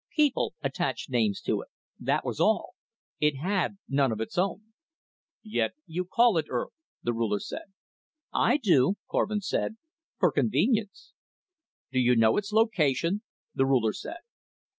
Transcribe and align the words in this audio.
People 0.15 0.55
attached 0.63 1.11
names 1.11 1.41
to 1.41 1.61
it, 1.61 1.67
that 1.99 2.25
was 2.25 2.39
all. 2.39 2.73
It 3.19 3.35
had 3.35 3.77
none 3.87 4.11
of 4.11 4.19
its 4.19 4.35
own. 4.35 4.73
"Yet 5.43 5.75
you 5.85 6.05
call 6.05 6.39
it 6.39 6.47
Earth?" 6.49 6.73
the 7.03 7.13
Ruler 7.13 7.37
said. 7.39 7.71
"I 8.33 8.57
do," 8.57 8.95
Korvin 9.07 9.41
said, 9.41 9.77
"for 10.17 10.31
convenience." 10.31 11.13
"Do 11.91 11.99
you 11.99 12.15
know 12.15 12.37
its 12.37 12.51
location?" 12.51 13.21
the 13.53 13.67
Ruler 13.67 13.93
said. 13.93 14.21